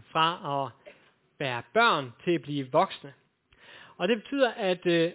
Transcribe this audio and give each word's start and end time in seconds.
overgangen 0.00 0.04
fra 0.12 0.64
at 0.64 0.94
være 1.38 1.62
børn 1.72 2.12
til 2.24 2.30
at 2.34 2.42
blive 2.42 2.72
voksne. 2.72 3.12
Og 3.96 4.08
det 4.08 4.22
betyder, 4.22 4.50
at 4.50 4.86
øh, 4.86 5.12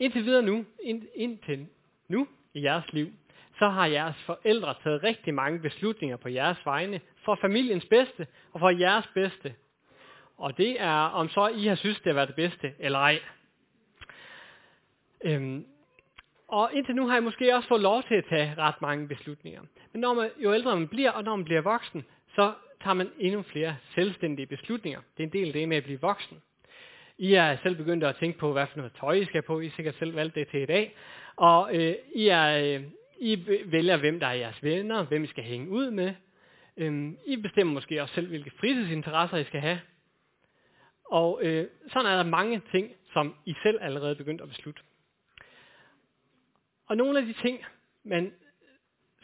indtil 0.00 0.24
videre 0.24 0.42
nu, 0.42 0.64
ind, 0.82 1.02
indtil 1.14 1.66
nu 2.08 2.28
i 2.54 2.62
jeres 2.62 2.92
liv, 2.92 3.12
så 3.58 3.68
har 3.68 3.86
jeres 3.86 4.16
forældre 4.26 4.74
taget 4.82 5.02
rigtig 5.02 5.34
mange 5.34 5.60
beslutninger 5.60 6.16
på 6.16 6.28
jeres 6.28 6.58
vegne, 6.66 7.00
for 7.24 7.34
familiens 7.34 7.86
bedste 7.86 8.26
og 8.52 8.60
for 8.60 8.70
jeres 8.70 9.06
bedste. 9.14 9.54
Og 10.38 10.56
det 10.56 10.80
er, 10.80 11.10
om 11.14 11.28
så 11.28 11.48
I 11.48 11.66
har 11.66 11.74
synes, 11.74 11.96
det 11.96 12.06
har 12.06 12.14
været 12.14 12.28
det 12.28 12.36
bedste 12.36 12.72
eller 12.78 12.98
ej. 12.98 13.20
Øhm, 15.24 15.66
og 16.48 16.70
indtil 16.72 16.94
nu 16.94 17.06
har 17.06 17.14
jeg 17.14 17.22
måske 17.22 17.54
også 17.54 17.68
fået 17.68 17.80
lov 17.80 18.02
til 18.02 18.14
at 18.14 18.24
tage 18.28 18.54
ret 18.58 18.82
mange 18.82 19.08
beslutninger. 19.08 19.62
Men 19.92 20.00
når 20.00 20.14
man, 20.14 20.30
jo 20.38 20.54
ældre 20.54 20.76
man 20.76 20.88
bliver, 20.88 21.10
og 21.10 21.24
når 21.24 21.36
man 21.36 21.44
bliver 21.44 21.60
voksen, 21.60 22.04
så 22.34 22.52
tager 22.82 22.94
man 22.94 23.10
endnu 23.18 23.42
flere 23.42 23.76
selvstændige 23.94 24.46
beslutninger. 24.46 25.00
Det 25.16 25.22
er 25.22 25.26
en 25.26 25.32
del 25.32 25.46
af 25.46 25.52
det 25.52 25.68
med 25.68 25.76
at 25.76 25.84
blive 25.84 26.00
voksen. 26.00 26.42
I 27.18 27.34
er 27.34 27.56
selv 27.62 27.76
begyndt 27.76 28.04
at 28.04 28.16
tænke 28.16 28.38
på, 28.38 28.52
hvad 28.52 28.66
for 28.66 28.76
noget 28.76 28.92
tøj 29.00 29.12
I 29.12 29.24
skal 29.24 29.42
på. 29.42 29.60
I 29.60 29.70
sikkert 29.70 29.94
selv 29.98 30.16
valgt 30.16 30.34
det 30.34 30.48
til 30.48 30.62
i 30.62 30.66
dag. 30.66 30.96
Og 31.36 31.76
øh, 31.76 31.94
I, 32.14 32.28
er, 32.28 32.76
øh, 32.76 32.82
I 33.18 33.46
vælger, 33.64 33.96
hvem 33.96 34.20
der 34.20 34.26
er 34.26 34.32
jeres 34.32 34.62
venner, 34.62 35.04
hvem 35.04 35.24
I 35.24 35.26
skal 35.26 35.44
hænge 35.44 35.68
ud 35.68 35.90
med. 35.90 36.14
Øh, 36.76 37.12
I 37.26 37.36
bestemmer 37.36 37.74
måske 37.74 38.02
også 38.02 38.14
selv, 38.14 38.28
hvilke 38.28 38.50
fritidsinteresser 38.60 39.36
I 39.36 39.44
skal 39.44 39.60
have. 39.60 39.80
Og 41.04 41.40
øh, 41.42 41.66
sådan 41.92 42.12
er 42.12 42.16
der 42.16 42.30
mange 42.30 42.62
ting, 42.70 42.92
som 43.12 43.34
I 43.44 43.54
selv 43.62 43.78
allerede 43.80 44.10
er 44.10 44.14
begyndt 44.14 44.40
at 44.40 44.48
beslutte. 44.48 44.82
Og 46.86 46.96
nogle 46.96 47.18
af 47.18 47.26
de 47.26 47.32
ting, 47.32 47.64
man, 48.04 48.32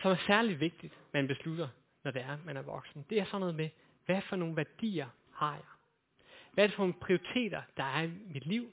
som 0.03 0.11
er 0.11 0.17
særlig 0.27 0.61
vigtigt, 0.61 0.95
man 1.13 1.29
beslutter, 1.29 1.69
når 2.05 2.11
det 2.11 2.23
er, 2.23 2.39
man 2.45 2.57
er 2.57 2.63
voksen, 2.63 3.07
det 3.11 3.21
er 3.21 3.25
sådan 3.25 3.41
noget 3.41 3.55
med, 3.55 3.69
hvad 4.07 4.23
for 4.23 4.37
nogle 4.37 4.57
værdier 4.57 5.09
har 5.33 5.55
jeg? 5.55 5.65
Hvad 6.53 6.65
er 6.65 6.69
det 6.69 6.77
for 6.77 6.83
nogle 6.83 7.01
prioriteter, 7.01 7.63
der 7.77 7.85
er 7.85 8.03
i 8.03 8.11
mit 8.27 8.47
liv? 8.47 8.73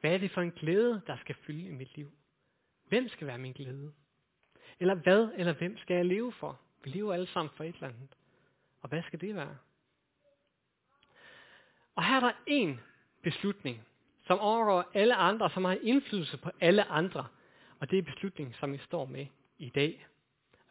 Hvad 0.00 0.14
er 0.14 0.18
det 0.18 0.30
for 0.30 0.40
en 0.40 0.50
glæde, 0.50 1.02
der 1.06 1.16
skal 1.16 1.34
fylde 1.34 1.68
i 1.68 1.72
mit 1.72 1.96
liv? 1.96 2.12
Hvem 2.88 3.08
skal 3.08 3.26
være 3.26 3.38
min 3.38 3.52
glæde? 3.52 3.92
Eller 4.80 4.94
hvad 4.94 5.28
eller 5.36 5.52
hvem 5.52 5.78
skal 5.78 5.94
jeg 5.94 6.04
leve 6.04 6.32
for? 6.32 6.60
Vi 6.84 6.90
lever 6.90 7.14
alle 7.14 7.26
sammen 7.26 7.50
for 7.56 7.64
et 7.64 7.74
eller 7.74 7.88
andet. 7.88 8.08
Og 8.82 8.88
hvad 8.88 9.02
skal 9.02 9.20
det 9.20 9.34
være? 9.34 9.56
Og 11.94 12.04
her 12.04 12.16
er 12.16 12.20
der 12.20 12.32
en 12.46 12.80
beslutning, 13.22 13.86
som 14.26 14.38
overgår 14.38 14.90
alle 14.94 15.14
andre, 15.14 15.50
som 15.50 15.64
har 15.64 15.78
indflydelse 15.82 16.38
på 16.38 16.50
alle 16.60 16.84
andre. 16.84 17.26
Og 17.80 17.90
det 17.90 17.98
er 17.98 18.02
beslutningen, 18.02 18.54
som 18.54 18.72
vi 18.72 18.78
står 18.78 19.04
med 19.04 19.26
i 19.58 19.68
dag. 19.68 20.06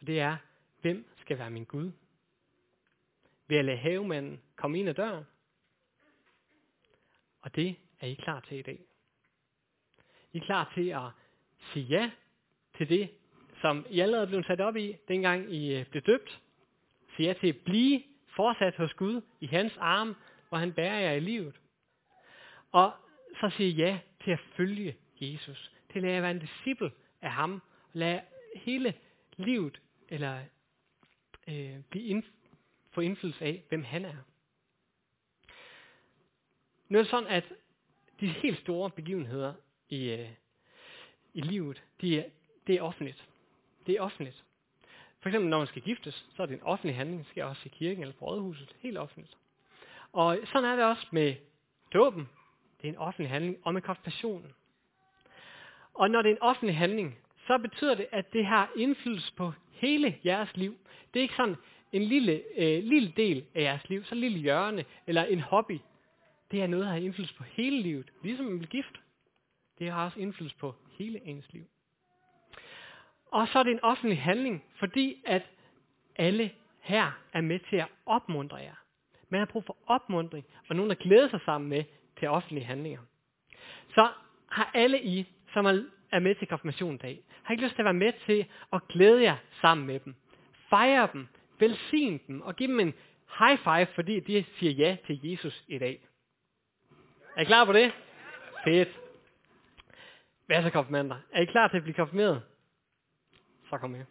Og 0.00 0.06
det 0.06 0.20
er, 0.20 0.36
hvem 0.80 1.08
skal 1.26 1.38
være 1.38 1.50
min 1.50 1.64
Gud? 1.64 1.92
Ved 3.48 3.56
at 3.56 3.64
lade 3.64 3.76
havemanden 3.76 4.40
komme 4.56 4.78
ind 4.78 4.88
ad 4.88 4.94
døren? 4.94 5.24
Og 7.40 7.56
det 7.56 7.76
er 8.00 8.06
I 8.06 8.14
klar 8.14 8.40
til 8.40 8.58
i 8.58 8.62
dag. 8.62 8.80
I 10.32 10.38
er 10.38 10.44
klar 10.44 10.72
til 10.74 10.88
at 10.88 11.10
sige 11.72 11.86
ja 11.86 12.10
til 12.76 12.88
det, 12.88 13.10
som 13.60 13.86
I 13.90 14.00
allerede 14.00 14.26
blev 14.26 14.42
sat 14.44 14.60
op 14.60 14.76
i, 14.76 14.96
dengang 15.08 15.52
I 15.54 15.74
øh, 15.74 15.86
blev 15.86 16.02
døbt. 16.02 16.40
Sige 17.16 17.28
ja 17.28 17.34
til 17.40 17.48
at 17.48 17.56
blive 17.64 18.02
fortsat 18.36 18.76
hos 18.76 18.94
Gud 18.94 19.20
i 19.40 19.46
hans 19.46 19.76
arm, 19.76 20.16
hvor 20.48 20.58
han 20.58 20.72
bærer 20.72 21.00
jer 21.00 21.12
i 21.12 21.20
livet. 21.20 21.60
Og 22.72 22.92
så 23.40 23.50
sige 23.56 23.70
ja 23.70 23.98
til 24.24 24.30
at 24.30 24.40
følge 24.56 24.96
Jesus. 25.20 25.72
Til 25.92 25.98
at 25.98 26.02
lade 26.02 26.22
være 26.22 26.30
en 26.30 26.38
disciple 26.38 26.92
af 27.22 27.30
ham. 27.30 27.62
Lad 27.92 28.20
hele 28.54 28.94
livet 29.36 29.80
eller 30.08 30.40
øh, 31.48 31.80
blive 31.90 32.18
indf- 32.18 32.32
få 32.90 33.00
indflydelse 33.00 33.44
af, 33.44 33.64
hvem 33.68 33.84
han 33.84 34.04
er. 34.04 34.16
Nu 36.88 36.98
er 36.98 37.02
det 37.02 37.10
sådan, 37.10 37.28
at 37.28 37.44
de 38.20 38.26
helt 38.26 38.58
store 38.58 38.90
begivenheder 38.90 39.54
i, 39.88 40.10
øh, 40.10 40.30
i 41.34 41.40
livet, 41.40 41.82
de 42.00 42.18
er, 42.18 42.24
det 42.66 42.74
er 42.74 42.82
offentligt. 42.82 43.28
Det 43.86 43.96
er 43.96 44.00
offentligt. 44.00 44.44
For 45.20 45.28
eksempel 45.28 45.50
når 45.50 45.58
man 45.58 45.66
skal 45.66 45.82
giftes, 45.82 46.26
så 46.36 46.42
er 46.42 46.46
det 46.46 46.54
en 46.54 46.62
offentlig 46.62 46.96
handling. 46.96 47.20
Det 47.20 47.28
sker 47.28 47.44
også 47.44 47.62
i 47.64 47.68
kirken 47.68 48.02
eller 48.02 48.14
på 48.14 48.24
rådhuset. 48.24 48.76
Helt 48.80 48.98
offentligt. 48.98 49.36
Og 50.12 50.38
sådan 50.44 50.64
er 50.70 50.76
det 50.76 50.84
også 50.84 51.06
med 51.12 51.34
dåben. 51.94 52.28
Det 52.82 52.88
er 52.88 52.92
en 52.92 52.98
offentlig 52.98 53.30
handling. 53.30 53.58
Og 53.64 53.74
med 53.74 53.82
konfirmationen. 53.82 54.54
Og 55.94 56.10
når 56.10 56.22
det 56.22 56.30
er 56.30 56.34
en 56.34 56.42
offentlig 56.42 56.76
handling, 56.76 57.18
så 57.46 57.58
betyder 57.58 57.94
det, 57.94 58.06
at 58.12 58.32
det 58.32 58.46
har 58.46 58.70
indflydelse 58.76 59.32
på 59.34 59.52
hele 59.70 60.18
jeres 60.24 60.56
liv. 60.56 60.76
Det 61.14 61.20
er 61.20 61.22
ikke 61.22 61.34
sådan 61.34 61.56
en 61.92 62.02
lille, 62.02 62.42
øh, 62.56 62.84
lille 62.84 63.12
del 63.16 63.44
af 63.54 63.62
jeres 63.62 63.88
liv, 63.88 64.04
så 64.04 64.14
en 64.14 64.20
lille 64.20 64.38
hjørne, 64.38 64.84
eller 65.06 65.24
en 65.24 65.40
hobby. 65.40 65.78
Det 66.50 66.62
er 66.62 66.66
noget, 66.66 66.84
der 66.84 66.92
har 66.92 66.98
indflydelse 66.98 67.34
på 67.34 67.44
hele 67.44 67.82
livet. 67.82 68.12
Ligesom 68.22 68.46
en 68.46 68.66
gift. 68.66 69.00
Det 69.78 69.90
har 69.90 70.04
også 70.04 70.18
indflydelse 70.18 70.56
på 70.56 70.74
hele 70.98 71.26
ens 71.26 71.52
liv. 71.52 71.64
Og 73.32 73.48
så 73.48 73.58
er 73.58 73.62
det 73.62 73.70
en 73.70 73.82
offentlig 73.82 74.22
handling, 74.22 74.64
fordi 74.78 75.22
at 75.26 75.42
alle 76.16 76.50
her 76.80 77.20
er 77.32 77.40
med 77.40 77.60
til 77.70 77.76
at 77.76 77.88
opmuntre 78.06 78.56
jer. 78.56 78.74
Man 79.28 79.38
har 79.38 79.46
brug 79.46 79.64
for 79.64 79.76
opmundring, 79.86 80.44
og 80.68 80.76
nogen, 80.76 80.90
der 80.90 80.96
glæder 80.96 81.28
sig 81.28 81.40
sammen 81.44 81.70
med 81.70 81.84
til 82.18 82.28
offentlige 82.28 82.64
handlinger. 82.64 83.00
Så 83.94 84.08
har 84.50 84.70
alle 84.74 85.02
I, 85.04 85.26
som 85.52 85.64
har 85.64 85.84
er 86.12 86.18
med 86.18 86.34
til 86.34 86.48
konfirmationdag, 86.48 87.24
har 87.42 87.52
ikke 87.52 87.64
lyst 87.64 87.74
til 87.74 87.82
at 87.82 87.84
være 87.84 87.94
med 87.94 88.12
til 88.26 88.46
at 88.72 88.88
glæde 88.88 89.22
jer 89.22 89.36
sammen 89.60 89.86
med 89.86 90.00
dem. 90.00 90.14
Fejre 90.70 91.08
dem, 91.12 91.26
velsign 91.58 92.20
dem 92.26 92.40
og 92.40 92.56
give 92.56 92.68
dem 92.68 92.80
en 92.80 92.94
high 93.38 93.58
five, 93.58 93.86
fordi 93.94 94.20
de 94.20 94.44
siger 94.58 94.72
ja 94.72 94.96
til 95.06 95.20
Jesus 95.22 95.64
i 95.68 95.78
dag. 95.78 96.06
Er 97.36 97.40
I 97.40 97.44
klar 97.44 97.64
på 97.64 97.72
det? 97.72 97.92
Fedt. 98.64 99.00
Hvad 100.46 100.62
så 100.62 100.70
konfirmander? 100.70 101.16
Er 101.32 101.42
I 101.42 101.44
klar 101.44 101.68
til 101.68 101.76
at 101.76 101.82
blive 101.82 101.94
konfirmeret? 101.94 102.42
Så 103.70 103.78
kom 103.78 103.90
med. 103.90 104.04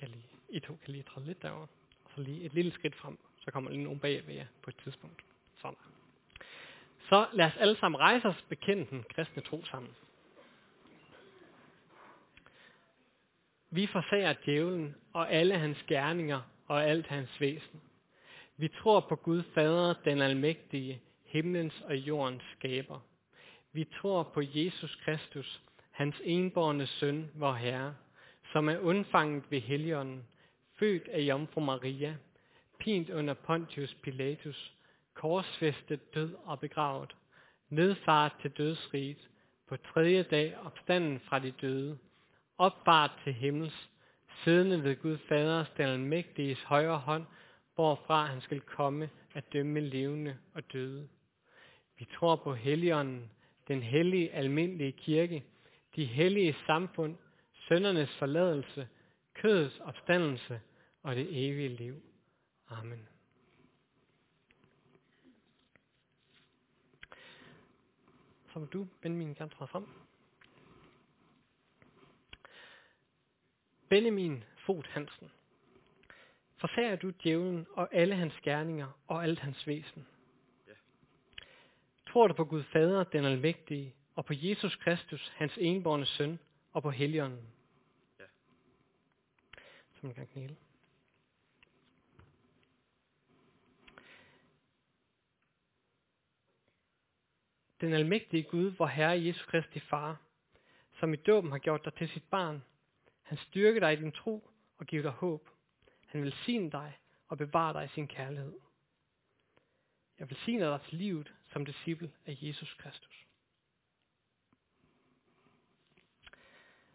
Sådan. 0.00 0.14
I, 0.14 0.18
kan 0.18 0.20
lige, 0.20 0.24
I 0.48 0.60
to 0.60 0.78
kan 0.84 0.92
lige 0.92 1.02
træde 1.02 1.26
lidt 1.26 1.42
derover. 1.42 1.66
Og 2.04 2.10
så 2.14 2.20
lige 2.20 2.44
et 2.44 2.54
lille 2.54 2.72
skridt 2.72 2.94
frem. 2.94 3.18
Så 3.38 3.50
kommer 3.50 3.70
lige 3.70 3.84
nogen 3.84 3.98
bag 3.98 4.26
ved 4.26 4.34
jer 4.34 4.46
på 4.62 4.70
et 4.70 4.76
tidspunkt. 4.84 5.24
Sådan. 5.56 5.76
Så 7.08 7.26
lad 7.32 7.46
os 7.46 7.56
alle 7.56 7.76
sammen 7.76 8.00
rejse 8.00 8.28
os 8.28 8.44
bekende 8.48 8.86
den 8.90 9.04
kristne 9.14 9.42
tro 9.42 9.64
sammen. 9.64 9.92
Vi 13.70 13.86
forsager 13.86 14.34
djævlen 14.46 14.94
og 15.12 15.32
alle 15.32 15.58
hans 15.58 15.84
gerninger 15.86 16.40
og 16.66 16.84
alt 16.84 17.06
hans 17.06 17.40
væsen. 17.40 17.80
Vi 18.56 18.68
tror 18.68 19.00
på 19.00 19.16
Gud 19.16 19.42
Fader, 19.54 19.94
den 20.04 20.22
almægtige, 20.22 21.00
himlens 21.24 21.80
og 21.80 21.96
jordens 21.96 22.42
skaber. 22.58 23.00
Vi 23.72 23.84
tror 23.84 24.22
på 24.22 24.42
Jesus 24.44 24.98
Kristus, 25.04 25.62
hans 25.90 26.16
enborne 26.24 26.86
søn, 26.86 27.30
vor 27.34 27.52
Herre, 27.52 27.94
som 28.52 28.68
er 28.68 28.78
undfanget 28.78 29.44
ved 29.50 29.60
Helligånden, 29.60 30.24
født 30.78 31.08
af 31.08 31.20
Jomfru 31.20 31.60
Maria, 31.60 32.16
pint 32.78 33.10
under 33.10 33.34
Pontius 33.34 33.94
Pilatus, 33.94 34.72
korsfæstet, 35.14 36.14
død 36.14 36.34
og 36.44 36.60
begravet, 36.60 37.16
nedfart 37.68 38.36
til 38.42 38.50
dødsriget, 38.50 39.28
på 39.68 39.76
tredje 39.76 40.22
dag 40.22 40.58
opstanden 40.58 41.20
fra 41.20 41.38
de 41.38 41.50
døde, 41.50 41.98
opfart 42.58 43.10
til 43.24 43.32
himmels, 43.32 43.90
siddende 44.44 44.84
ved 44.84 44.96
Gud 44.96 45.18
Faders 45.28 45.70
den 45.76 45.86
almægtiges 45.86 46.62
højre 46.62 46.98
hånd, 46.98 47.24
hvorfra 47.74 48.26
han 48.26 48.40
skal 48.40 48.60
komme 48.60 49.10
at 49.34 49.52
dømme 49.52 49.80
levende 49.80 50.36
og 50.54 50.72
døde. 50.72 51.08
Vi 51.98 52.06
tror 52.14 52.36
på 52.36 52.54
Helligånden, 52.54 53.30
den 53.68 53.82
hellige 53.82 54.32
almindelige 54.32 54.92
kirke, 54.92 55.44
de 55.96 56.04
hellige 56.04 56.56
samfund, 56.66 57.16
søndernes 57.70 58.16
forladelse, 58.18 58.88
kødets 59.34 59.80
opstandelse 59.80 60.60
og 61.02 61.16
det 61.16 61.48
evige 61.48 61.68
liv. 61.68 62.02
Amen. 62.68 63.08
Så 68.52 68.58
vil 68.58 68.68
du, 68.68 68.86
Benjamin, 69.02 69.34
gerne 69.34 69.50
træde 69.50 69.68
frem. 69.68 69.86
Benjamin 73.88 74.44
Fod 74.66 74.82
Hansen. 74.88 75.30
Forsager 76.56 76.96
du 76.96 77.12
djævlen 77.22 77.66
og 77.72 77.94
alle 77.94 78.14
hans 78.14 78.34
gerninger 78.42 78.98
og 79.06 79.24
alt 79.24 79.38
hans 79.38 79.66
væsen? 79.66 80.06
Ja. 80.68 80.72
Tror 82.12 82.26
du 82.26 82.34
på 82.34 82.44
Gud 82.44 82.62
Fader, 82.62 83.04
den 83.04 83.24
almægtige, 83.24 83.94
og 84.14 84.24
på 84.24 84.32
Jesus 84.36 84.76
Kristus, 84.76 85.32
hans 85.36 85.52
enborne 85.58 86.06
søn, 86.06 86.38
og 86.72 86.82
på 86.82 86.90
Helligånden? 86.90 87.59
som 90.00 90.06
man 90.06 90.14
kan 90.14 90.26
knæle. 90.26 90.56
Den 97.80 97.92
almægtige 97.92 98.42
Gud, 98.42 98.70
hvor 98.70 98.86
Herre 98.86 99.24
Jesus 99.24 99.46
Kristi 99.46 99.80
Far, 99.80 100.20
som 100.92 101.12
i 101.12 101.16
dåben 101.16 101.50
har 101.50 101.58
gjort 101.58 101.84
dig 101.84 101.94
til 101.94 102.08
sit 102.08 102.24
barn, 102.30 102.64
han 103.22 103.38
styrker 103.38 103.80
dig 103.80 103.92
i 103.92 103.96
din 103.96 104.12
tro 104.12 104.50
og 104.78 104.86
giver 104.86 105.02
dig 105.02 105.10
håb. 105.10 105.48
Han 106.06 106.22
vil 106.22 106.34
dig 106.72 106.98
og 107.28 107.38
bevare 107.38 107.72
dig 107.72 107.84
i 107.84 107.94
sin 107.94 108.08
kærlighed. 108.08 108.58
Jeg 110.18 110.30
velsigner 110.30 110.66
sine 110.66 110.72
dig 110.72 110.80
til 110.88 110.98
livet 110.98 111.34
som 111.46 111.64
disciple 111.64 112.12
af 112.26 112.38
Jesus 112.40 112.74
Kristus. 112.74 113.26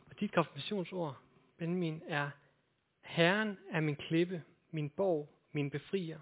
Og 0.09 0.19
dit 0.19 0.31
konfirmationsord, 0.31 1.17
Benjamin, 1.57 2.01
er 2.07 2.31
Herren 3.15 3.57
er 3.71 3.79
min 3.79 3.95
klippe, 3.95 4.43
min 4.71 4.89
borg, 4.89 5.29
min 5.51 5.69
befrier, 5.69 6.19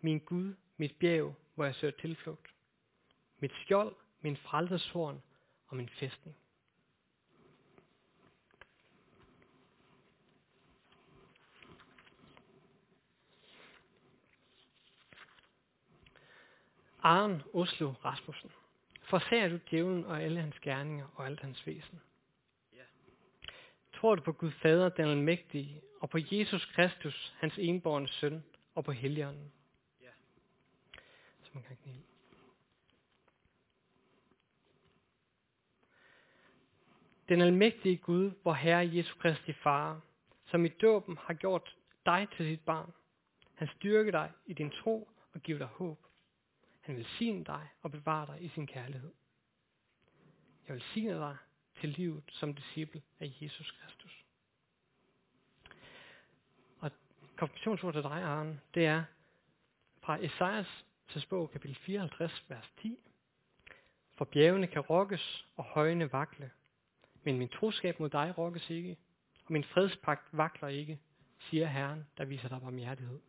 min 0.00 0.18
Gud, 0.18 0.54
mit 0.76 0.96
bjerg, 0.98 1.34
hvor 1.54 1.64
jeg 1.64 1.74
søger 1.74 1.94
tilflugt, 2.00 2.54
mit 3.38 3.52
skjold, 3.52 3.94
min 4.20 4.36
frelseshorn 4.36 5.22
og 5.66 5.76
min 5.76 5.88
fæstning. 5.88 6.36
Aren 17.02 17.42
Oslo 17.52 17.92
Rasmussen. 18.04 18.50
Forsager 19.02 19.48
du 19.48 19.58
djævlen 19.70 20.04
og 20.04 20.22
alle 20.22 20.40
hans 20.40 20.58
gerninger 20.60 21.06
og 21.14 21.26
alt 21.26 21.40
hans 21.40 21.66
væsen? 21.66 22.00
Ja. 22.76 22.84
Tror 23.92 24.14
du 24.14 24.22
på 24.22 24.32
Gud 24.32 24.50
Fader, 24.50 24.88
den 24.88 25.08
almægtige, 25.08 25.82
og 26.02 26.10
på 26.10 26.18
Jesus 26.30 26.64
Kristus, 26.66 27.34
hans 27.38 27.58
enborne 27.58 28.08
søn, 28.08 28.44
og 28.74 28.84
på 28.84 28.92
Helligånden? 28.92 29.52
Ja. 30.00 30.10
Så 31.42 31.50
man 31.54 31.62
kan 31.62 31.76
knæle. 31.76 32.02
Den 37.28 37.40
almægtige 37.40 37.96
Gud, 37.96 38.32
vor 38.44 38.52
Herre 38.52 38.90
Jesu 38.94 39.14
Kristi 39.18 39.52
Far, 39.52 40.00
som 40.46 40.64
i 40.64 40.68
dåben 40.68 41.16
har 41.16 41.34
gjort 41.34 41.76
dig 42.06 42.28
til 42.36 42.46
sit 42.46 42.60
barn. 42.60 42.92
Han 43.54 43.68
styrker 43.76 44.10
dig 44.10 44.32
i 44.46 44.52
din 44.52 44.70
tro 44.70 45.08
og 45.32 45.40
giver 45.40 45.58
dig 45.58 45.66
håb. 45.66 46.06
Han 46.80 46.96
vil 46.96 47.06
sige 47.18 47.44
dig 47.44 47.68
og 47.82 47.90
bevare 47.90 48.26
dig 48.26 48.42
i 48.42 48.48
sin 48.48 48.66
kærlighed. 48.66 49.12
Jeg 50.68 50.74
vil 50.74 50.82
sige 50.82 51.10
dig 51.10 51.36
til 51.80 51.88
livet 51.88 52.22
som 52.28 52.54
disciple 52.54 53.02
af 53.20 53.32
Jesus 53.40 53.70
Kristus. 53.70 54.24
Og 56.78 56.90
konfirmationsord 57.42 57.92
til 57.92 58.02
dig, 58.02 58.22
Arne, 58.22 58.60
det 58.74 58.86
er 58.86 59.04
fra 60.00 60.24
Esajas 60.24 60.84
til 61.08 61.26
bog, 61.30 61.50
kapitel 61.50 61.76
54, 61.76 62.44
vers 62.48 62.72
10. 62.82 62.98
For 64.14 64.24
bjergene 64.24 64.66
kan 64.66 64.80
rokkes, 64.80 65.46
og 65.56 65.64
højene 65.64 66.12
vakle. 66.12 66.50
Men 67.22 67.38
min 67.38 67.48
troskab 67.48 68.00
mod 68.00 68.08
dig 68.08 68.38
rokkes 68.38 68.70
ikke, 68.70 68.96
og 69.46 69.52
min 69.52 69.64
fredspagt 69.64 70.28
vakler 70.32 70.68
ikke, 70.68 71.00
siger 71.38 71.66
Herren, 71.66 72.06
der 72.18 72.24
viser 72.24 72.48
dig 72.48 72.60
barmhjertighed. 72.60 73.20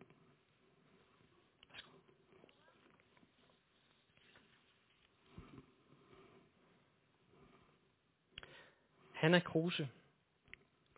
Hanna 9.12 9.40
Kruse. 9.40 9.88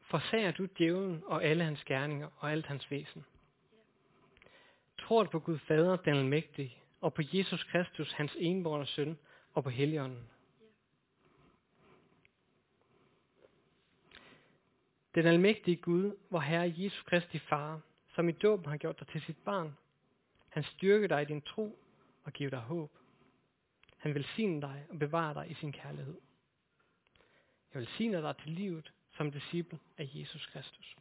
Forsager 0.06 0.50
du 0.50 0.66
djævlen 0.78 1.22
og 1.26 1.44
alle 1.44 1.64
hans 1.64 1.84
gerninger 1.84 2.28
og 2.38 2.52
alt 2.52 2.66
hans 2.66 2.90
væsen? 2.90 3.24
Tror 4.98 5.22
du 5.22 5.30
på 5.30 5.38
Gud 5.38 5.58
Fader, 5.58 5.96
den 5.96 6.16
almægtige, 6.16 6.76
og 7.00 7.14
på 7.14 7.22
Jesus 7.32 7.64
Kristus, 7.64 8.12
hans 8.12 8.36
enborne 8.38 8.86
søn, 8.86 9.18
og 9.54 9.64
på 9.64 9.70
Helligånden? 9.70 10.30
Den 15.14 15.26
almægtige 15.26 15.76
Gud, 15.76 16.16
hvor 16.28 16.40
Herre 16.40 16.74
Jesus 16.76 17.02
Kristi 17.02 17.38
Far, 17.38 17.80
som 18.14 18.28
i 18.28 18.32
dåben 18.32 18.66
har 18.66 18.76
gjort 18.76 19.00
dig 19.00 19.08
til 19.08 19.20
sit 19.20 19.38
barn. 19.44 19.76
Han 20.48 20.62
styrker 20.62 21.08
dig 21.08 21.22
i 21.22 21.24
din 21.24 21.42
tro 21.42 21.78
og 22.24 22.32
giver 22.32 22.50
dig 22.50 22.58
håb. 22.58 22.92
Han 23.96 24.14
velsigner 24.14 24.60
dig 24.60 24.86
og 24.90 24.98
bevarer 24.98 25.32
dig 25.32 25.50
i 25.50 25.54
sin 25.54 25.72
kærlighed. 25.72 26.20
Jeg 27.74 27.80
velsigner 27.80 28.20
dig 28.20 28.36
til 28.36 28.50
livet 28.50 28.92
som 29.16 29.32
disciple 29.32 29.78
af 29.98 30.10
Jesus 30.14 30.46
Kristus. 30.46 30.96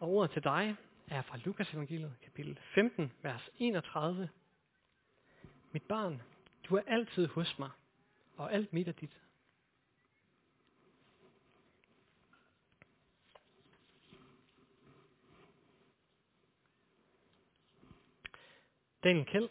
Og 0.00 0.08
ordet 0.08 0.30
til 0.30 0.44
dig 0.44 0.76
er 1.08 1.22
fra 1.22 1.38
Lukas 1.44 1.74
evangeliet, 1.74 2.16
kapitel 2.22 2.58
15, 2.74 3.12
vers 3.22 3.50
31. 3.58 4.28
Mit 5.72 5.82
barn, 5.82 6.22
du 6.68 6.76
er 6.76 6.82
altid 6.86 7.26
hos 7.26 7.58
mig, 7.58 7.70
og 8.36 8.52
alt 8.52 8.72
mit 8.72 8.88
er 8.88 8.92
dit. 8.92 9.20
Daniel 19.04 19.26
Kjeld, 19.26 19.48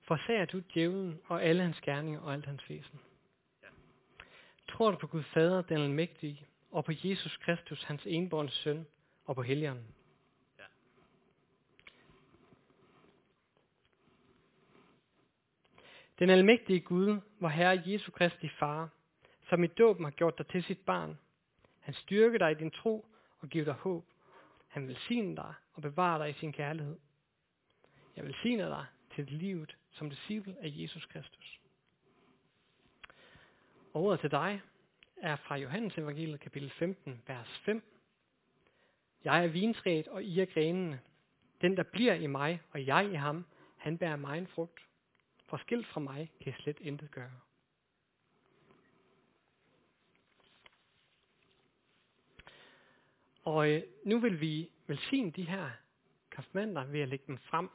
forsager 0.00 0.44
du 0.44 0.62
djævlen 0.74 1.20
og 1.26 1.42
alle 1.42 1.62
hans 1.62 1.80
gerninger 1.80 2.20
og 2.20 2.32
alt 2.32 2.46
hans 2.46 2.68
væsen? 2.68 3.00
Tror 4.82 4.90
du 4.90 4.96
på 4.96 5.06
Gud 5.06 5.22
Fader, 5.22 5.62
den 5.62 5.80
almægtige, 5.80 6.46
og 6.70 6.84
på 6.84 6.92
Jesus 7.04 7.36
Kristus, 7.36 7.82
hans 7.84 8.02
enborne 8.06 8.50
søn, 8.50 8.86
og 9.24 9.34
på 9.34 9.42
Helligånden? 9.42 9.94
Ja. 10.58 10.64
Den 16.18 16.30
almægtige 16.30 16.80
Gud, 16.80 17.20
hvor 17.38 17.48
Herre 17.48 17.82
Jesu 17.86 18.10
Kristi 18.10 18.48
Far, 18.48 18.88
som 19.48 19.64
i 19.64 19.66
dåben 19.66 20.04
har 20.04 20.10
gjort 20.10 20.38
dig 20.38 20.46
til 20.46 20.64
sit 20.64 20.78
barn. 20.78 21.18
Han 21.80 21.94
styrker 21.94 22.38
dig 22.38 22.50
i 22.50 22.54
din 22.54 22.70
tro 22.70 23.06
og 23.40 23.48
giver 23.48 23.64
dig 23.64 23.74
håb. 23.74 24.04
Han 24.68 24.88
vil 24.88 24.96
sige 24.96 25.36
dig 25.36 25.54
og 25.74 25.82
bevare 25.82 26.18
dig 26.18 26.30
i 26.30 26.38
sin 26.38 26.52
kærlighed. 26.52 26.98
Jeg 28.16 28.24
vil 28.24 28.34
sige 28.42 28.58
dig 28.58 28.86
til 29.14 29.24
livet 29.24 29.76
som 29.90 30.10
disciple 30.10 30.56
af 30.60 30.72
Jesus 30.74 31.06
Kristus. 31.06 31.60
Ordet 33.94 34.20
til 34.20 34.30
dig 34.30 34.62
er 35.22 35.36
fra 35.36 35.56
Johannes 35.56 35.98
evangeliet 35.98 36.40
kapitel 36.40 36.70
15, 36.70 37.22
vers 37.26 37.58
5. 37.64 37.82
Jeg 39.24 39.44
er 39.44 39.48
vintræet, 39.48 40.08
og 40.08 40.24
I 40.24 40.40
er 40.40 40.44
grenene. 40.44 41.00
Den, 41.60 41.76
der 41.76 41.82
bliver 41.82 42.14
i 42.14 42.26
mig, 42.26 42.60
og 42.70 42.86
jeg 42.86 43.10
i 43.10 43.14
ham, 43.14 43.46
han 43.76 43.98
bærer 43.98 44.16
mig 44.16 44.38
en 44.38 44.46
frugt. 44.46 44.80
For 45.46 45.56
skilt 45.56 45.86
fra 45.86 46.00
mig 46.00 46.32
kan 46.40 46.52
jeg 46.52 46.60
slet 46.62 46.80
intet 46.80 47.10
gøre. 47.10 47.40
Og 53.44 53.70
øh, 53.70 53.82
nu 54.04 54.18
vil 54.18 54.40
vi 54.40 54.70
velsigne 54.86 55.30
de 55.30 55.42
her 55.42 55.70
konfirmander 56.30 56.84
ved 56.84 57.00
at 57.00 57.08
lægge 57.08 57.24
dem 57.26 57.38
frem 57.38 57.68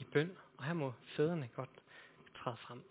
i 0.00 0.04
bøn. 0.04 0.36
Og 0.56 0.64
her 0.64 0.72
må 0.72 0.92
fædrene 1.16 1.48
godt 1.48 1.82
træde 2.34 2.56
frem. 2.56 2.89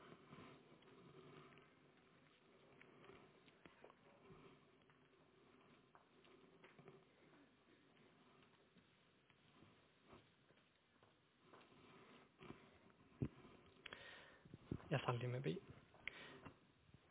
Jeg 14.89 15.00
starter 15.00 15.19
lige 15.19 15.29
med 15.29 15.38
at 15.38 15.43
bede. 15.43 15.60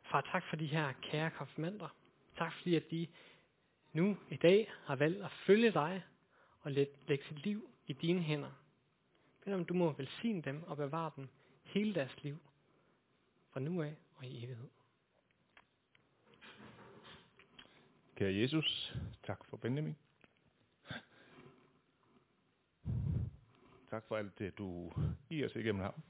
Far, 0.03 0.21
tak 0.21 0.45
for 0.45 0.57
de 0.57 0.67
her 0.67 0.93
kære 1.03 1.31
konfirmander. 1.31 1.89
Tak 2.37 2.53
fordi, 2.53 2.75
at 2.75 2.91
de 2.91 3.07
nu 3.93 4.17
i 4.31 4.37
dag 4.37 4.73
har 4.85 4.97
valgt 4.97 5.25
at 5.25 5.31
følge 5.47 5.71
dig 5.73 6.05
og 6.61 6.73
lægge 6.73 7.25
sit 7.29 7.45
liv 7.45 7.71
i 7.87 7.93
dine 7.93 8.21
hænder. 8.21 8.53
Men 9.45 9.55
om 9.55 9.65
du 9.65 9.75
må 9.75 9.93
velsigne 9.93 10.43
dem 10.43 10.63
og 10.63 10.77
bevare 10.77 11.11
dem 11.17 11.29
hele 11.63 11.95
deres 11.95 12.23
liv, 12.23 12.39
fra 13.51 13.61
nu 13.61 13.83
af 13.83 13.97
og 14.17 14.27
i 14.27 14.45
evighed. 14.45 14.69
Kære 18.17 18.35
Jesus, 18.35 18.97
tak 19.23 19.45
for 19.45 19.57
Benjamin. 19.57 19.97
Tak 23.91 24.05
for 24.09 24.17
alt 24.17 24.39
det, 24.39 24.59
du 24.59 24.93
giver 25.29 25.47
os 25.47 25.57
igennem 25.57 25.83
ham. 25.83 26.03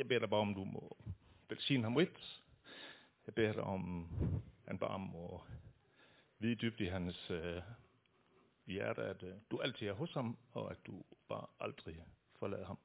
Jeg 0.00 0.08
beder 0.08 0.20
dig 0.20 0.30
bare 0.30 0.40
om, 0.40 0.54
du 0.54 0.64
må 0.64 0.96
velsigne 1.48 1.84
ham 1.84 1.96
rigt. 1.96 2.42
Jeg 3.26 3.34
beder 3.34 3.52
dig 3.52 3.62
om, 3.62 4.08
han 4.66 4.78
bare 4.78 4.98
må 4.98 5.42
vide 6.38 6.54
dybt 6.54 6.80
i 6.80 6.84
hans 6.84 7.30
øh, 7.30 7.62
hjerte, 8.66 9.02
at 9.02 9.22
øh, 9.22 9.34
du 9.50 9.60
altid 9.60 9.86
er 9.86 9.92
hos 9.92 10.12
ham, 10.12 10.38
og 10.52 10.70
at 10.70 10.76
du 10.86 11.02
bare 11.28 11.46
aldrig 11.60 12.04
forlader 12.38 12.66
ham. 12.66 12.78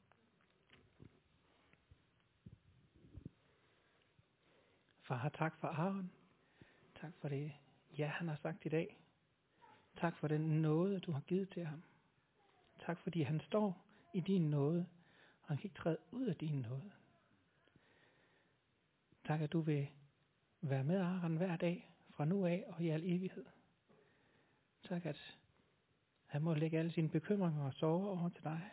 Far, 5.02 5.30
tak 5.30 5.60
for 5.60 5.68
Aaron. 5.68 6.12
Tak 7.02 7.12
for 7.22 7.28
det, 7.28 7.54
ja, 7.98 8.08
han 8.08 8.28
har 8.28 8.36
sagt 8.42 8.66
i 8.66 8.70
dag. 8.70 8.98
Tak 9.98 10.18
for 10.18 10.28
den 10.28 10.62
nåde, 10.62 11.00
du 11.00 11.12
har 11.12 11.22
givet 11.22 11.50
til 11.50 11.66
ham. 11.66 11.84
Tak 12.80 13.00
fordi 13.00 13.22
han 13.22 13.40
står 13.40 13.86
i 14.14 14.20
din 14.20 14.50
nåde, 14.50 14.86
og 15.42 15.48
han 15.48 15.58
kan 15.58 15.66
ikke 15.66 15.78
træde 15.82 15.98
ud 16.12 16.26
af 16.26 16.36
din 16.36 16.62
nåde. 16.62 16.92
Tak, 19.26 19.42
at 19.42 19.54
du 19.54 19.62
vil 19.62 19.88
være 20.62 20.84
med 20.84 21.00
Aron 21.00 21.38
hver 21.38 21.56
dag, 21.58 21.92
fra 22.10 22.26
nu 22.26 22.46
af 22.46 22.64
og 22.68 22.84
i 22.84 22.90
al 22.90 23.02
evighed. 23.04 23.46
Tak, 24.84 25.06
at 25.06 25.38
han 26.26 26.42
må 26.42 26.54
lægge 26.54 26.80
alle 26.80 26.92
sine 26.92 27.10
bekymringer 27.10 27.66
og 27.66 27.74
sorger 27.74 28.08
over 28.08 28.30
til 28.30 28.44
dig. 28.44 28.70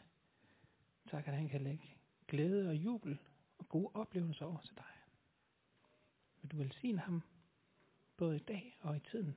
Tak, 1.11 1.28
at 1.28 1.35
han 1.35 1.49
kan 1.49 1.61
lægge 1.61 1.97
glæde 2.28 2.68
og 2.68 2.76
jubel 2.76 3.18
og 3.59 3.68
gode 3.68 3.90
oplevelser 3.94 4.47
over 4.47 4.61
til 4.61 4.76
dig. 4.76 4.85
Vil 6.42 6.50
du 6.50 6.56
velsigne 6.56 6.99
ham, 6.99 7.23
både 8.16 8.37
i 8.37 8.44
dag 8.49 8.78
og 8.80 8.97
i 8.97 9.00
tiden. 9.00 9.37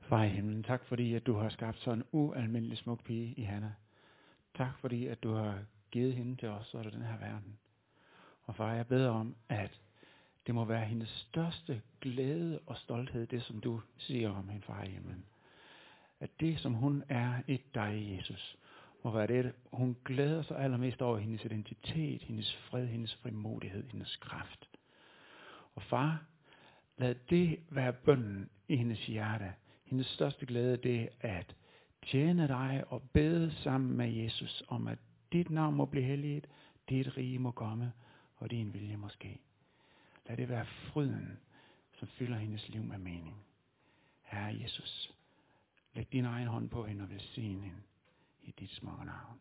Far 0.00 0.22
i 0.22 0.28
himlen, 0.28 0.62
tak 0.62 0.84
fordi, 0.84 1.14
at 1.14 1.26
du 1.26 1.34
har 1.34 1.48
skabt 1.48 1.78
sådan 1.78 1.98
en 1.98 2.04
ualmindelig 2.12 2.78
smuk 2.78 3.04
pige 3.04 3.34
i 3.34 3.42
Hanna. 3.42 3.74
Tak 4.60 4.78
fordi, 4.78 5.06
at 5.06 5.22
du 5.22 5.32
har 5.32 5.58
givet 5.90 6.14
hende 6.14 6.36
til 6.36 6.48
os 6.48 6.74
og 6.74 6.84
den 6.84 7.02
her 7.02 7.18
verden. 7.18 7.58
Og 8.42 8.56
far, 8.56 8.72
jeg 8.72 8.86
beder 8.86 9.10
om, 9.10 9.36
at 9.48 9.80
det 10.46 10.54
må 10.54 10.64
være 10.64 10.84
hendes 10.84 11.08
største 11.08 11.82
glæde 12.00 12.60
og 12.66 12.76
stolthed, 12.76 13.26
det 13.26 13.42
som 13.42 13.60
du 13.60 13.80
siger 13.96 14.30
om 14.30 14.48
hende, 14.48 14.62
far 14.66 14.82
i 14.82 14.88
himlen. 14.88 15.24
At 16.20 16.30
det, 16.40 16.60
som 16.60 16.74
hun 16.74 17.04
er 17.08 17.42
i 17.46 17.60
dig, 17.74 18.16
Jesus, 18.16 18.56
må 19.04 19.10
være 19.10 19.26
det, 19.26 19.52
hun 19.72 19.96
glæder 20.04 20.42
sig 20.42 20.58
allermest 20.58 21.02
over 21.02 21.18
hendes 21.18 21.44
identitet, 21.44 22.22
hendes 22.22 22.56
fred, 22.56 22.86
hendes 22.86 23.14
frimodighed, 23.14 23.90
hendes 23.90 24.16
kraft. 24.16 24.68
Og 25.74 25.82
far, 25.82 26.24
lad 26.96 27.14
det 27.30 27.60
være 27.70 27.92
bønden 27.92 28.50
i 28.68 28.76
hendes 28.76 29.06
hjerte. 29.06 29.52
Hendes 29.84 30.06
største 30.06 30.46
glæde, 30.46 30.76
det 30.76 31.08
er 31.20 31.38
at 31.38 31.56
tjene 32.02 32.48
dig 32.48 32.84
og 32.88 33.02
bede 33.12 33.54
sammen 33.54 33.96
med 33.96 34.12
Jesus 34.12 34.62
om, 34.68 34.86
at 34.86 34.98
dit 35.32 35.50
navn 35.50 35.74
må 35.74 35.84
blive 35.84 36.04
helliget, 36.04 36.46
dit 36.88 37.16
rige 37.16 37.38
må 37.38 37.50
komme, 37.50 37.92
og 38.36 38.50
din 38.50 38.74
vilje 38.74 38.96
må 38.96 39.08
ske. 39.08 39.40
Lad 40.26 40.36
det 40.36 40.48
være 40.48 40.66
fryden, 40.66 41.40
som 41.98 42.08
fylder 42.08 42.38
hendes 42.38 42.68
liv 42.68 42.82
med 42.82 42.98
mening. 42.98 43.44
Herre 44.22 44.60
Jesus, 44.62 45.12
læg 45.94 46.12
din 46.12 46.24
egen 46.24 46.48
hånd 46.48 46.70
på 46.70 46.84
hende 46.86 47.02
og 47.02 47.10
velsign 47.10 47.60
hende 47.60 47.82
i 48.42 48.50
dit 48.50 48.70
smukke 48.70 49.04
navn. 49.04 49.40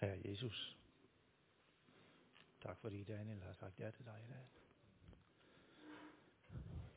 Herre 0.00 0.18
Jesus, 0.24 0.76
tak 2.62 2.78
fordi 2.78 3.04
Daniel 3.04 3.42
har 3.42 3.52
sagt 3.52 3.80
ja 3.80 3.90
til 3.90 4.04
dig 4.04 4.20
i 4.28 4.32
dag. 4.32 4.46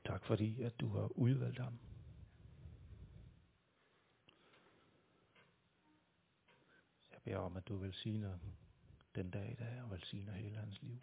Tak 0.07 0.25
fordi, 0.25 0.61
at 0.61 0.79
du 0.79 0.87
har 0.87 1.07
udvalgt 1.17 1.59
ham. 1.59 1.79
Jeg 7.11 7.21
beder 7.23 7.37
om, 7.37 7.57
at 7.57 7.67
du 7.67 7.77
velsigner 7.77 8.37
den 9.15 9.29
dag 9.29 9.51
i 9.51 9.55
dag 9.55 9.81
og 9.81 9.91
velsigner 9.91 10.33
hele 10.33 10.57
hans 10.57 10.81
liv. 10.81 10.99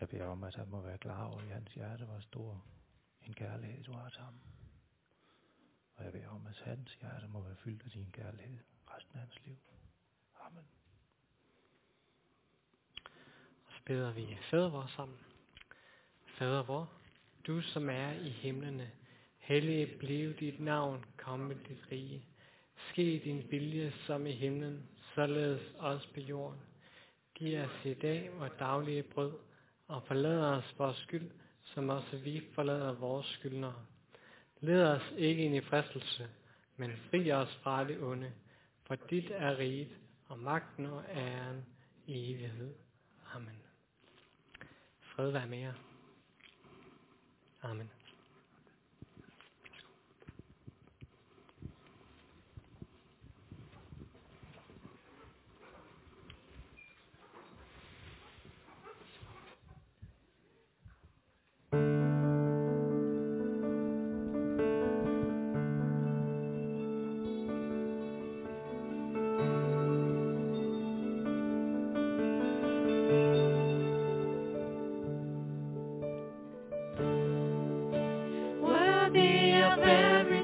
Jeg 0.00 0.08
beder 0.08 0.24
om, 0.24 0.44
at 0.44 0.54
han 0.54 0.68
må 0.68 0.80
være 0.80 0.98
klar 0.98 1.24
over 1.24 1.42
i 1.42 1.48
hans 1.48 1.74
hjerte, 1.74 2.04
hvor 2.04 2.20
stor 2.20 2.64
en 3.22 3.34
kærlighed 3.34 3.84
du 3.84 3.92
har 3.92 4.08
til 4.08 4.20
ham. 4.20 4.40
Og 5.94 6.04
jeg 6.04 6.12
beder 6.12 6.28
om, 6.28 6.46
at 6.46 6.60
hans 6.64 6.94
hjerte 6.94 7.28
må 7.28 7.40
være 7.40 7.56
fyldt 7.56 7.84
af 7.84 7.90
din 7.90 8.10
kærlighed 8.12 8.58
resten 8.90 9.14
af 9.14 9.20
hans 9.20 9.44
liv. 9.44 9.56
Amen. 10.40 10.64
Og 13.66 13.72
så 13.72 13.77
beder 13.88 14.12
vi 14.12 14.38
fader 14.50 14.70
vor 14.70 14.90
sammen. 14.96 15.18
Fader 16.26 16.62
vor, 16.62 16.92
du 17.46 17.60
som 17.60 17.90
er 17.90 18.12
i 18.12 18.28
himlene, 18.28 18.90
hellige 19.38 19.98
blive 19.98 20.32
dit 20.32 20.60
navn, 20.60 21.04
komme 21.16 21.54
dit 21.68 21.92
rige. 21.92 22.24
Ske 22.90 23.20
din 23.24 23.46
vilje 23.50 23.92
som 24.06 24.26
i 24.26 24.32
himlen, 24.32 24.88
således 25.14 25.62
også 25.78 26.08
på 26.14 26.20
jorden. 26.20 26.60
Giv 27.34 27.60
os 27.60 27.84
i 27.84 27.94
dag 27.94 28.30
vores 28.38 28.52
daglige 28.58 29.02
brød, 29.02 29.32
og 29.86 30.02
forlad 30.02 30.40
os 30.40 30.74
vores 30.78 30.96
skyld, 30.96 31.30
som 31.62 31.88
også 31.88 32.16
vi 32.16 32.42
forlader 32.54 32.92
vores 32.92 33.26
skyldnere. 33.26 33.84
Led 34.60 34.82
os 34.82 35.12
ikke 35.16 35.42
ind 35.44 35.54
i 35.54 35.60
fristelse, 35.60 36.28
men 36.76 36.90
fri 37.10 37.32
os 37.32 37.58
fra 37.62 37.84
det 37.84 38.02
onde, 38.02 38.32
for 38.82 38.94
dit 38.94 39.30
er 39.30 39.58
riget, 39.58 39.98
og 40.26 40.38
magten 40.38 40.86
og 40.86 41.04
æren 41.14 41.66
i 42.06 42.32
evighed. 42.32 42.74
Amen. 43.34 43.67
Fred 45.18 45.30
være 45.30 45.46
med 45.46 45.58
jer. 45.58 45.72
Amen. 47.62 47.90